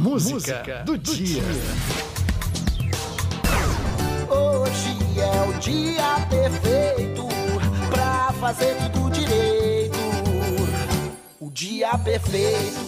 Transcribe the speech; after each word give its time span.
Música, 0.00 0.32
Música 0.32 0.82
do, 0.86 0.96
do 0.96 0.98
dia. 0.98 1.42
Hoje 4.30 4.96
é 5.20 5.42
o 5.46 5.58
dia 5.60 6.26
perfeito 6.30 7.28
pra 7.90 8.32
fazer 8.40 8.76
tudo 8.94 9.10
direito. 9.10 9.98
O 11.38 11.50
dia 11.50 11.98
perfeito. 11.98 12.80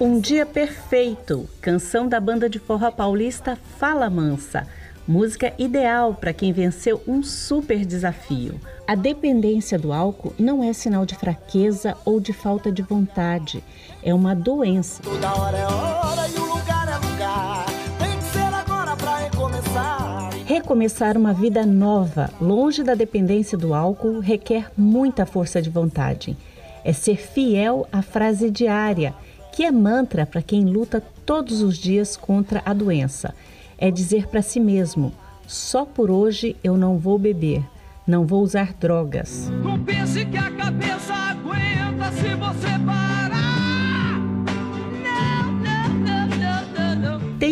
Um 0.00 0.18
dia 0.18 0.46
perfeito. 0.46 1.46
Canção 1.60 2.08
da 2.08 2.18
banda 2.18 2.48
de 2.48 2.58
forró 2.58 2.90
paulista 2.90 3.58
Fala 3.78 4.08
Mansa 4.08 4.66
Música 5.08 5.54
ideal 5.56 6.12
para 6.14 6.34
quem 6.34 6.52
venceu 6.52 7.02
um 7.06 7.22
super 7.22 7.82
desafio. 7.86 8.60
A 8.86 8.94
dependência 8.94 9.78
do 9.78 9.90
álcool 9.90 10.34
não 10.38 10.62
é 10.62 10.70
sinal 10.74 11.06
de 11.06 11.14
fraqueza 11.14 11.96
ou 12.04 12.20
de 12.20 12.34
falta 12.34 12.70
de 12.70 12.82
vontade. 12.82 13.64
É 14.02 14.14
uma 14.14 14.34
doença. 14.34 15.02
Toda 15.02 15.34
hora 15.34 15.58
é 15.58 15.66
hora 15.66 16.28
e 16.28 16.38
o 16.38 16.44
lugar 16.44 16.88
é 16.88 16.96
lugar. 17.06 17.66
Tem 17.98 18.16
que 18.16 18.24
ser 18.24 18.54
agora 18.54 18.96
para 18.96 19.16
recomeçar. 19.18 20.30
Recomeçar 20.44 21.16
uma 21.16 21.32
vida 21.32 21.66
nova, 21.66 22.30
longe 22.40 22.82
da 22.82 22.94
dependência 22.94 23.56
do 23.56 23.74
álcool, 23.74 24.20
requer 24.20 24.70
muita 24.76 25.26
força 25.26 25.60
de 25.60 25.70
vontade. 25.70 26.36
É 26.84 26.92
ser 26.92 27.16
fiel 27.16 27.86
à 27.92 28.02
frase 28.02 28.50
diária, 28.50 29.14
que 29.52 29.64
é 29.64 29.70
mantra 29.70 30.24
para 30.24 30.40
quem 30.40 30.64
luta 30.64 31.02
todos 31.26 31.60
os 31.60 31.76
dias 31.76 32.16
contra 32.16 32.62
a 32.64 32.72
doença 32.72 33.34
é 33.78 33.90
dizer 33.90 34.26
para 34.26 34.42
si 34.42 34.58
mesmo: 34.58 35.14
só 35.46 35.86
por 35.86 36.10
hoje 36.10 36.56
eu 36.62 36.76
não 36.76 36.98
vou 36.98 37.18
beber, 37.18 37.62
não 38.06 38.26
vou 38.26 38.42
usar 38.42 38.74
drogas. 38.74 39.48
Não 39.62 39.78
pense 39.82 40.26
que 40.26 40.36
a 40.36 40.50
cabeça 40.50 41.14
aguenta 41.14 42.12
se 42.12 42.34
você 42.34 42.84
parar. 42.84 43.17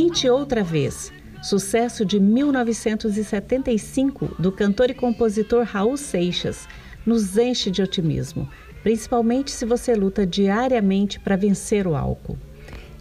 Tente 0.07 0.31
outra 0.31 0.63
vez. 0.63 1.13
Sucesso 1.43 2.05
de 2.05 2.21
1975 2.21 4.37
do 4.39 4.53
cantor 4.53 4.89
e 4.89 4.95
compositor 4.95 5.65
Raul 5.65 5.97
Seixas 5.97 6.69
nos 7.05 7.37
enche 7.37 7.73
de 7.73 7.83
otimismo, 7.83 8.49
principalmente 8.85 9.51
se 9.51 9.65
você 9.65 9.97
luta 9.97 10.25
diariamente 10.25 11.19
para 11.19 11.35
vencer 11.35 11.89
o 11.89 11.97
álcool. 11.97 12.39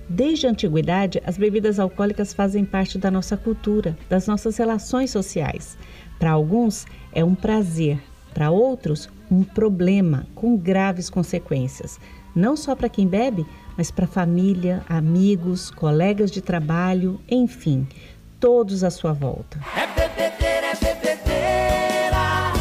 Desde 0.09 0.47
a 0.47 0.49
antiguidade, 0.49 1.21
as 1.27 1.37
bebidas 1.37 1.79
alcoólicas 1.79 2.33
fazem 2.33 2.65
parte 2.65 2.97
da 2.97 3.11
nossa 3.11 3.37
cultura, 3.37 3.95
das 4.09 4.25
nossas 4.25 4.57
relações 4.57 5.11
sociais. 5.11 5.77
Para 6.17 6.31
alguns, 6.31 6.87
é 7.13 7.23
um 7.23 7.35
prazer, 7.35 7.99
para 8.33 8.49
outros, 8.49 9.07
um 9.29 9.43
problema 9.43 10.25
com 10.33 10.57
graves 10.57 11.07
consequências, 11.07 11.99
não 12.35 12.57
só 12.57 12.75
para 12.75 12.89
quem 12.89 13.07
bebe, 13.07 13.45
mas 13.77 13.89
para 13.89 14.05
família, 14.05 14.83
amigos, 14.89 15.71
colegas 15.71 16.29
de 16.29 16.41
trabalho, 16.41 17.19
enfim, 17.29 17.87
todos 18.39 18.83
à 18.83 18.89
sua 18.89 19.13
volta. 19.13 19.59
É 19.75 19.87
bebedeira, 19.87 20.67
é 20.67 20.75
bebedeira, 20.75 22.53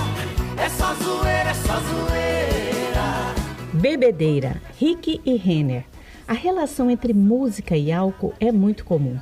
é 0.56 0.69
só 0.69 0.95
zoeira, 0.95 1.50
é 1.50 1.55
só 1.55 1.80
zoeira. 1.80 3.34
Bebedeira, 3.75 4.62
Rick 4.78 5.20
e 5.25 5.36
Renner 5.36 5.84
a 6.27 6.33
relação 6.33 6.91
entre 6.91 7.12
música 7.12 7.77
e 7.77 7.92
álcool 7.92 8.33
é 8.41 8.50
muito 8.50 8.86
comum. 8.86 9.19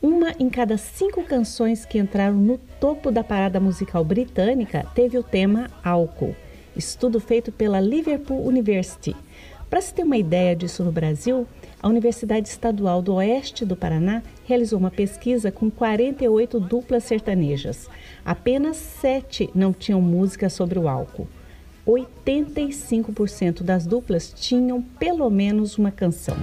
Uma 0.00 0.32
em 0.38 0.48
cada 0.48 0.78
cinco 0.78 1.22
canções 1.22 1.84
que 1.84 1.98
entraram 1.98 2.36
no 2.36 2.56
topo 2.80 3.10
da 3.10 3.22
parada 3.22 3.60
musical 3.60 4.02
britânica 4.02 4.86
teve 4.94 5.18
o 5.18 5.22
tema 5.22 5.68
álcool. 5.84 6.34
Estudo 6.74 7.20
feito 7.20 7.52
pela 7.52 7.78
Liverpool 7.78 8.46
University. 8.46 9.14
Para 9.68 9.80
se 9.80 9.92
ter 9.92 10.04
uma 10.04 10.16
ideia 10.16 10.54
disso 10.54 10.84
no 10.84 10.92
Brasil, 10.92 11.46
a 11.82 11.88
Universidade 11.88 12.48
Estadual 12.48 13.02
do 13.02 13.14
Oeste 13.14 13.64
do 13.64 13.74
Paraná 13.74 14.22
realizou 14.44 14.78
uma 14.78 14.90
pesquisa 14.90 15.50
com 15.50 15.70
48 15.70 16.60
duplas 16.60 17.04
sertanejas. 17.04 17.88
Apenas 18.24 18.76
sete 18.76 19.50
não 19.54 19.72
tinham 19.72 20.00
música 20.00 20.48
sobre 20.48 20.78
o 20.78 20.88
álcool. 20.88 21.26
85% 21.86 23.62
das 23.62 23.86
duplas 23.86 24.32
tinham 24.34 24.80
pelo 24.82 25.28
menos 25.30 25.78
uma 25.78 25.90
canção. 25.90 26.36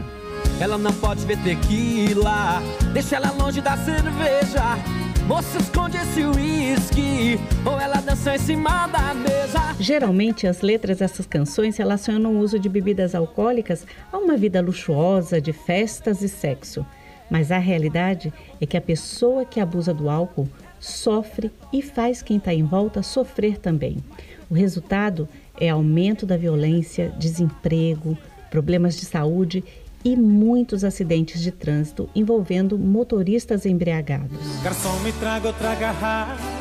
Ela 0.59 0.77
não 0.77 0.93
pode 0.93 1.25
ver 1.25 1.37
tequila, 1.43 2.61
deixa 2.93 3.15
ela 3.15 3.31
longe 3.31 3.61
da 3.61 3.75
cerveja. 3.77 5.02
Moça, 5.27 5.57
esconde 5.57 5.95
esse 5.95 6.21
uísque, 6.21 7.39
ou 7.65 7.79
ela 7.79 8.01
dança 8.01 8.35
em 8.35 8.39
cima 8.39 8.87
da 8.87 9.13
mesa. 9.13 9.73
Geralmente, 9.79 10.45
as 10.45 10.61
letras 10.61 10.97
dessas 10.97 11.25
canções 11.25 11.77
relacionam 11.77 12.35
o 12.35 12.39
uso 12.39 12.59
de 12.59 12.67
bebidas 12.67 13.15
alcoólicas 13.15 13.87
a 14.11 14.17
uma 14.17 14.35
vida 14.35 14.59
luxuosa 14.59 15.39
de 15.39 15.53
festas 15.53 16.21
e 16.21 16.27
sexo. 16.27 16.85
Mas 17.31 17.53
a 17.53 17.57
realidade 17.57 18.33
é 18.59 18.65
que 18.65 18.75
a 18.75 18.81
pessoa 18.81 19.45
que 19.45 19.61
abusa 19.61 19.93
do 19.93 20.09
álcool 20.09 20.49
sofre 20.77 21.49
e 21.71 21.81
faz 21.81 22.21
quem 22.21 22.35
está 22.35 22.53
em 22.53 22.63
volta 22.63 23.01
sofrer 23.01 23.57
também. 23.57 24.03
O 24.49 24.53
resultado 24.53 25.27
é 25.57 25.69
aumento 25.69 26.25
da 26.25 26.35
violência, 26.35 27.13
desemprego, 27.17 28.17
problemas 28.51 28.97
de 28.97 29.05
saúde 29.05 29.63
e 30.03 30.15
muitos 30.15 30.83
acidentes 30.83 31.41
de 31.41 31.51
trânsito 31.51 32.09
envolvendo 32.15 32.77
motoristas 32.77 33.65
embriagados. 33.65 34.37
Garçom, 34.63 34.99
me 34.99 35.11
traga 35.13 35.47
outra 35.47 35.75
garrafa 35.75 36.53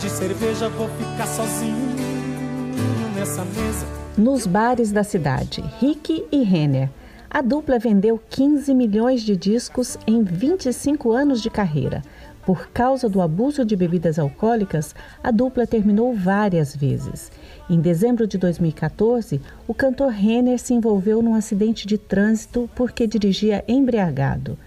de 0.00 0.10
cerveja, 0.10 0.68
vou 0.68 0.88
ficar 0.88 1.26
sozinho 1.26 1.76
nessa 3.14 3.44
mesa. 3.44 3.86
Nos 4.16 4.46
bares 4.46 4.92
da 4.92 5.02
cidade, 5.02 5.62
Rick 5.80 6.24
e 6.30 6.42
Renner, 6.42 6.88
a 7.30 7.40
dupla 7.40 7.78
vendeu 7.78 8.20
15 8.30 8.72
milhões 8.74 9.22
de 9.22 9.36
discos 9.36 9.98
em 10.06 10.22
25 10.22 11.10
anos 11.10 11.42
de 11.42 11.50
carreira. 11.50 12.00
Por 12.46 12.68
causa 12.68 13.08
do 13.08 13.22
abuso 13.22 13.64
de 13.64 13.74
bebidas 13.74 14.18
alcoólicas, 14.18 14.94
a 15.22 15.30
dupla 15.30 15.66
terminou 15.66 16.14
várias 16.14 16.76
vezes. 16.76 17.32
Em 17.70 17.80
dezembro 17.80 18.26
de 18.26 18.36
2014, 18.36 19.40
o 19.66 19.72
cantor 19.72 20.10
Renner 20.10 20.58
se 20.58 20.74
envolveu 20.74 21.22
num 21.22 21.34
acidente 21.34 21.86
de 21.86 21.96
trânsito 21.96 22.68
porque 22.74 23.06
dirigia 23.06 23.64
embriagado. 23.66 24.58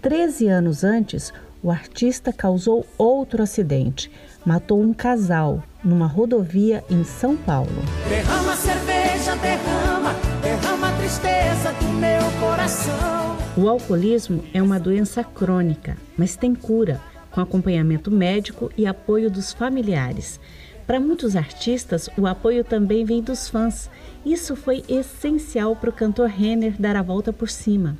Treze 0.00 0.48
anos 0.48 0.82
antes, 0.82 1.32
o 1.62 1.70
artista 1.70 2.32
causou 2.32 2.84
outro 2.98 3.40
acidente. 3.40 4.10
Matou 4.44 4.82
um 4.82 4.92
casal 4.92 5.62
numa 5.84 6.08
rodovia 6.08 6.82
em 6.90 7.04
São 7.04 7.36
Paulo. 7.36 7.70
Derrama 8.08 8.56
cerveja, 8.56 9.36
derrama, 9.36 10.12
derrama 10.42 10.88
a 10.88 10.96
tristeza 10.96 11.72
do 11.80 11.88
meu 11.92 12.40
coração. 12.40 13.36
O 13.56 13.68
alcoolismo 13.68 14.42
é 14.52 14.60
uma 14.60 14.80
doença 14.80 15.22
crônica, 15.22 15.96
mas 16.16 16.34
tem 16.34 16.52
cura 16.52 17.00
com 17.32 17.40
acompanhamento 17.40 18.10
médico 18.10 18.70
e 18.76 18.86
apoio 18.86 19.30
dos 19.30 19.52
familiares. 19.52 20.38
Para 20.86 21.00
muitos 21.00 21.36
artistas, 21.36 22.08
o 22.18 22.26
apoio 22.26 22.64
também 22.64 23.04
vem 23.04 23.22
dos 23.22 23.48
fãs. 23.48 23.88
Isso 24.24 24.54
foi 24.54 24.84
essencial 24.88 25.74
para 25.74 25.90
o 25.90 25.92
cantor 25.92 26.28
Renner 26.28 26.74
dar 26.78 26.96
a 26.96 27.02
volta 27.02 27.32
por 27.32 27.48
cima. 27.48 27.96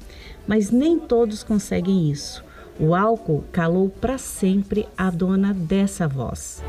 Mas 0.47 0.70
nem 0.70 0.98
todos 0.98 1.43
conseguem 1.43 2.10
isso. 2.10 2.44
O 2.78 2.94
álcool 2.94 3.44
calou 3.53 3.88
para 3.88 4.19
sempre 4.19 4.87
a 4.97 5.10
dona 5.10 5.54
dessa 5.54 6.09
voz. 6.09 6.62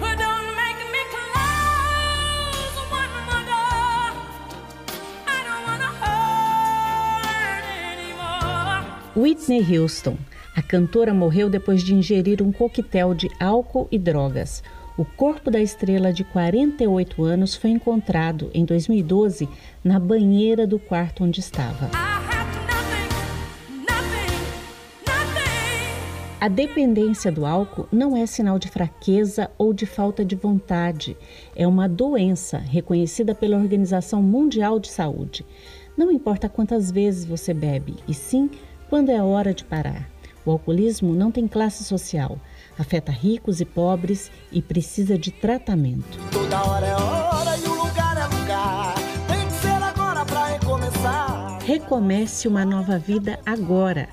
Whitney 9.16 9.78
Houston 9.78 10.18
a 10.56 10.62
cantora 10.62 11.14
morreu 11.14 11.50
depois 11.50 11.82
de 11.82 11.94
ingerir 11.94 12.42
um 12.42 12.52
coquetel 12.52 13.14
de 13.14 13.30
álcool 13.40 13.88
e 13.92 13.98
drogas. 13.98 14.64
O 14.96 15.04
corpo 15.04 15.50
da 15.50 15.60
estrela 15.60 16.14
de 16.14 16.24
48 16.24 17.24
anos 17.24 17.56
foi 17.56 17.72
encontrado 17.72 18.52
em 18.54 18.64
2012 18.64 19.50
na 19.84 20.00
banheira 20.00 20.68
do 20.68 20.78
quarto 20.78 21.24
onde 21.24 21.40
estava. 21.40 21.90
A 26.40 26.48
dependência 26.50 27.32
do 27.32 27.46
álcool 27.46 27.88
não 27.92 28.16
é 28.16 28.26
sinal 28.26 28.60
de 28.60 28.68
fraqueza 28.68 29.50
ou 29.58 29.74
de 29.74 29.86
falta 29.86 30.26
de 30.26 30.36
vontade. 30.36 31.18
É 31.56 31.66
uma 31.66 31.88
doença 31.88 32.58
reconhecida 32.58 33.34
pela 33.34 33.58
Organização 33.58 34.22
Mundial 34.22 34.78
de 34.78 34.90
Saúde. 34.90 35.46
Não 35.98 36.12
importa 36.12 36.50
quantas 36.50 36.92
vezes 36.92 37.24
você 37.24 37.54
bebe, 37.54 37.96
e 38.08 38.14
sim 38.14 38.50
quando 38.90 39.10
é 39.10 39.24
hora 39.24 39.54
de 39.54 39.64
parar. 39.64 40.13
O 40.46 40.52
alcoolismo 40.52 41.14
não 41.14 41.32
tem 41.32 41.48
classe 41.48 41.84
social, 41.84 42.38
afeta 42.78 43.12
ricos 43.12 43.62
e 43.62 43.66
pobres 43.66 44.32
e 44.52 44.62
precisa 44.62 45.18
de 45.18 45.32
tratamento. 45.32 46.20
Toda 46.32 46.64
hora 46.66 46.86
é 46.86 46.96
hora 46.96 47.58
e 47.58 47.68
o 47.68 47.74
lugar 47.74 48.18
é 48.18 48.26
lugar. 48.26 48.96
Tem 49.28 49.48
que 49.48 49.54
ser 49.54 49.82
agora 49.82 50.26
para 50.26 50.46
recomeçar. 50.48 51.60
Recomece 51.64 52.48
uma 52.48 52.66
nova 52.66 53.00
vida 53.00 53.40
agora. 53.46 54.10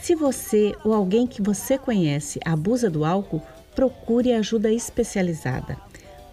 Se 0.00 0.14
você 0.14 0.74
ou 0.84 0.92
alguém 0.92 1.26
que 1.26 1.40
você 1.40 1.78
conhece 1.78 2.38
abusa 2.44 2.90
do 2.90 3.04
álcool, 3.04 3.42
procure 3.74 4.32
ajuda 4.32 4.70
especializada. 4.70 5.78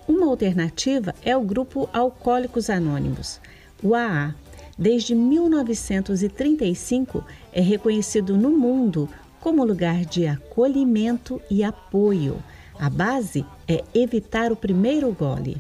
Uma 0.08 0.28
alternativa 0.28 1.16
é 1.24 1.36
o 1.36 1.42
grupo 1.42 1.90
Alcoólicos 1.94 2.70
Anônimos, 2.70 3.42
o 3.84 3.94
AA 3.94 4.34
desde 4.78 5.16
1935 5.16 7.26
é 7.52 7.62
reconhecido 7.62 8.38
no 8.38 8.52
mundo 8.52 9.10
como 9.48 9.64
lugar 9.64 10.04
de 10.04 10.28
acolhimento 10.28 11.42
e 11.50 11.64
apoio. 11.64 12.44
A 12.78 12.90
base 12.90 13.46
é 13.66 13.82
evitar 13.94 14.52
o 14.52 14.58
primeiro 14.58 15.10
gole. 15.14 15.56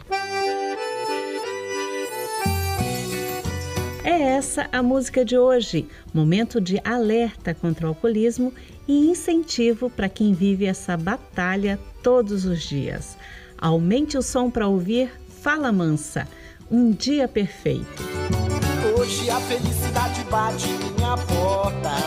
É 4.04 4.22
essa 4.22 4.68
a 4.74 4.84
música 4.84 5.24
de 5.24 5.38
hoje, 5.38 5.88
momento 6.13 6.60
de 6.60 6.81
alerta 6.84 7.54
contra 7.54 7.86
o 7.86 7.89
alcoolismo 7.89 8.54
e 8.86 9.10
incentivo 9.10 9.90
para 9.90 10.10
quem 10.10 10.33
vive 10.33 10.66
essa 10.66 10.98
batalha 10.98 11.80
todos 12.04 12.44
os 12.44 12.63
dias. 12.63 13.18
Aumente 13.57 14.18
o 14.18 14.22
som 14.22 14.51
para 14.51 14.68
ouvir 14.68 15.10
Fala 15.42 15.72
Mansa, 15.72 16.28
um 16.69 16.92
dia 16.92 17.25
perfeito. 17.25 18.04
Hoje 18.98 19.30
a 19.30 19.40
felicidade 19.40 20.25
bate 20.25 20.68
minha 20.68 21.16
porta. 21.16 22.06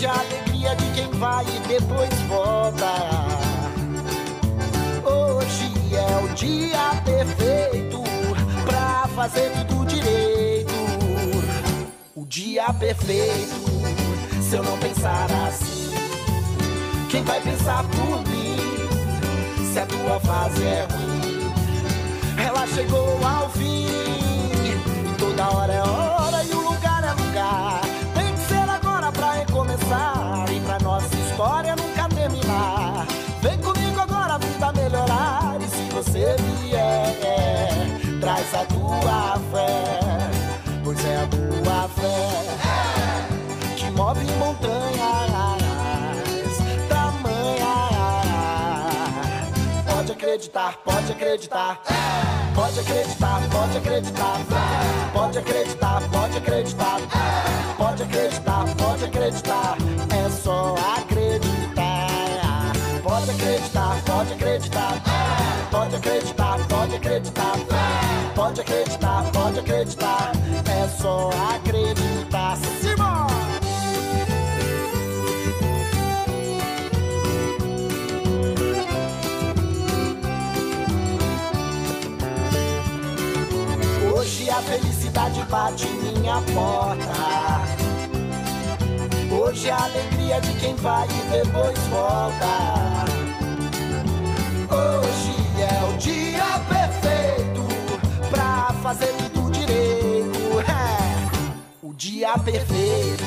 Hoje 0.00 0.06
a 0.06 0.18
alegria 0.18 0.74
de 0.76 0.90
quem 0.92 1.10
vai 1.10 1.44
e 1.44 1.68
depois 1.68 2.08
volta. 2.26 2.86
Hoje 5.04 5.94
é 5.94 6.24
o 6.24 6.34
dia 6.34 7.02
perfeito 7.04 8.02
pra 8.64 9.06
fazer 9.14 9.50
tudo 9.66 9.84
direito. 9.84 10.72
O 12.16 12.24
dia 12.24 12.72
perfeito 12.72 13.54
se 14.40 14.56
eu 14.56 14.62
não 14.62 14.78
pensar 14.78 15.26
assim? 15.46 15.90
Quem 17.10 17.22
vai 17.22 17.38
pensar 17.42 17.84
por 17.84 18.26
mim? 18.26 18.56
Se 19.70 19.80
a 19.80 19.84
tua 19.84 20.18
fase 20.20 20.64
é 20.64 20.88
ruim, 20.90 21.52
ela 22.42 22.66
chegou 22.68 23.18
ao 23.22 23.50
fim. 23.50 23.89
Vier, 38.50 38.54
traz 38.54 38.54
a 38.54 38.64
tua 38.66 39.38
fé, 39.52 40.80
pois 40.82 41.04
é 41.04 41.16
a 41.16 41.26
tua 41.26 41.88
fé 41.88 42.50
move 43.90 44.24
montanhas 44.38 45.30
tamanha. 46.88 47.74
Pode 49.86 50.12
acreditar, 50.12 50.78
pode 50.84 51.12
acreditar. 51.12 51.80
Pode 52.54 52.80
acreditar, 52.80 53.40
pode 53.50 53.78
acreditar. 53.78 54.38
Pode 55.12 55.38
acreditar, 55.38 56.02
pode 56.10 56.36
acreditar. 56.38 57.00
Pode 57.76 58.02
acreditar, 58.02 58.64
pode 58.76 59.04
acreditar. 59.04 59.76
É 60.10 60.30
só 60.30 60.74
acreditar. 60.96 62.72
Pode 63.02 63.30
acreditar, 63.30 64.02
pode 64.06 64.32
acreditar. 64.32 65.39
Pode 65.70 65.94
acreditar, 65.94 66.58
pode 66.66 66.96
acreditar. 66.96 67.56
Pode 68.34 68.60
acreditar, 68.60 69.30
pode 69.32 69.58
acreditar. 69.60 70.32
É 70.68 70.88
só 70.88 71.30
acreditar. 71.54 72.56
Simão! 72.80 73.26
Hoje 84.12 84.50
a 84.50 84.56
felicidade 84.56 85.42
bate 85.44 85.86
minha 85.86 86.42
porta. 86.52 87.04
Hoje 89.32 89.70
a 89.70 89.84
alegria 89.84 90.40
de 90.40 90.52
quem 90.54 90.74
vai 90.74 91.06
e 91.06 91.44
depois 91.44 91.78
volta. 91.86 93.09
Dia 102.20 102.38
perfeito. 102.38 103.24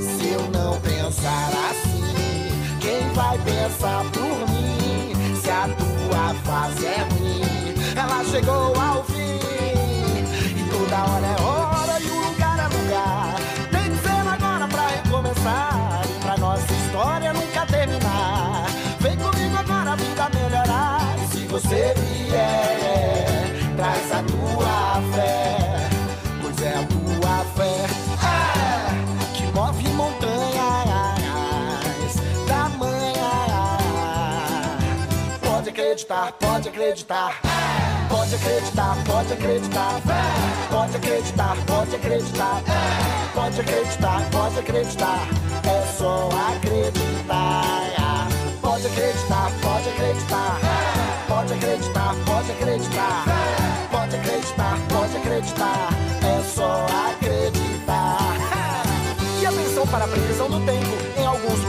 Se 0.00 0.30
eu 0.30 0.42
não 0.50 0.80
pensar 0.80 1.48
assim, 1.70 2.02
quem 2.80 3.08
vai 3.12 3.38
pensar 3.38 4.04
por 4.10 4.50
mim? 4.50 5.14
Se 5.40 5.48
a 5.48 5.68
tua 5.68 6.34
fase 6.42 6.86
é 6.86 7.06
ruim, 7.08 7.74
ela 7.96 8.24
chegou 8.24 8.74
ao 8.80 9.04
fim. 9.04 9.38
Toda 10.72 11.04
hora 11.04 11.26
é 11.26 11.40
hora 11.40 12.00
e 12.00 12.06
o 12.06 12.30
lugar 12.30 12.58
é 12.58 12.76
lugar. 12.76 13.36
Tem 13.70 13.96
ser 14.02 14.28
agora 14.28 14.66
pra 14.66 14.88
recomeçar. 14.88 16.02
E 16.04 16.20
pra 16.20 16.36
nossa 16.38 16.72
história 16.72 17.32
nunca 17.32 17.64
terminar. 17.66 18.66
Vem 18.98 19.16
comigo 19.18 19.56
agora 19.56 19.92
a 19.92 19.94
vida 19.94 20.30
melhorar. 20.34 21.16
E 21.22 21.28
se 21.28 21.46
você 21.46 21.94
vier, 21.96 23.76
traz 23.76 24.10
a 24.10 24.22
tua 24.24 25.00
fé. 25.14 25.49
Acreditar, 36.10 36.32
pode 36.40 36.68
acreditar. 36.68 37.40
Pode 38.08 38.34
acreditar, 38.34 38.96
pode 39.06 39.32
acreditar, 39.32 40.00
pode 40.68 40.96
acreditar, 40.96 41.56
pode 41.66 41.94
acreditar, 41.94 42.62
pode 43.32 43.60
acreditar, 43.60 44.30
pode 44.32 44.58
acreditar, 44.58 45.28
é 45.64 45.92
só 45.96 46.28
acreditar. 46.56 47.60
Pode 48.60 48.86
acreditar, 48.86 49.52
pode 49.62 49.88
acreditar, 49.90 50.58
pode 51.28 51.52
acreditar, 51.52 52.14
pode 52.24 52.52
acreditar, 52.52 53.24
pode 53.90 54.16
acreditar, 54.16 54.78
pode 54.88 55.16
acreditar, 55.16 55.88
é 56.22 56.42
só 56.42 56.86
acreditar. 57.12 58.36
E 59.40 59.46
atenção 59.46 59.86
para 59.86 60.04
a 60.04 60.08
previsão 60.08 60.48
do 60.48 60.60
tempo. 60.66 60.89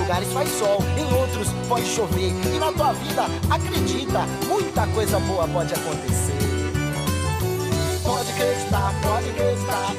Lugares 0.01 0.33
faz 0.33 0.49
sol, 0.57 0.79
em 0.97 1.13
outros 1.13 1.47
pode 1.69 1.85
chover. 1.85 2.31
E 2.53 2.57
na 2.57 2.71
tua 2.71 2.91
vida, 2.93 3.25
acredita, 3.51 4.25
muita 4.47 4.87
coisa 4.87 5.19
boa 5.19 5.47
pode 5.47 5.73
acontecer. 5.75 6.33
Pode 8.03 8.31
acreditar, 8.31 8.93
pode 9.03 9.29
acreditar, 9.29 9.93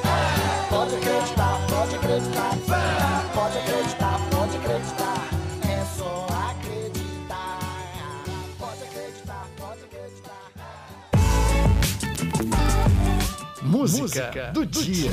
pode 0.69 0.96
acreditar, 0.96 1.60
pode 1.69 1.94
acreditar, 1.94 2.58
pode 3.32 3.58
acreditar, 3.58 4.20
pode 4.32 4.56
acreditar. 4.56 5.29
É 5.70 5.84
só 5.96 6.27
acreditar. 6.50 7.58
Pode 8.58 8.82
acreditar, 8.82 9.46
pode 9.56 9.84
acreditar. 9.84 10.50
Música 13.62 14.50
do 14.53 14.67
dia. 14.67 15.10